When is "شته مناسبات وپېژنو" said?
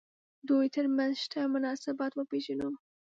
1.23-2.69